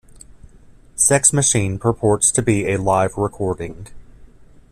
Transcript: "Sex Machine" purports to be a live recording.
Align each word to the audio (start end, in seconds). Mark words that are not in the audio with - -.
"Sex 0.95 1.31
Machine" 1.31 1.77
purports 1.77 2.31
to 2.31 2.41
be 2.41 2.73
a 2.73 2.77
live 2.77 3.17
recording. 3.17 3.85